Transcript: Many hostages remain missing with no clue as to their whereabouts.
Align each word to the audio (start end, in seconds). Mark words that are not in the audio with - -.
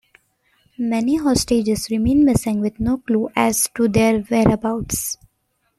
Many 0.79 1.17
hostages 1.17 1.91
remain 1.91 2.25
missing 2.25 2.59
with 2.59 2.79
no 2.79 2.97
clue 2.97 3.29
as 3.35 3.69
to 3.75 3.87
their 3.87 4.21
whereabouts. 4.21 5.19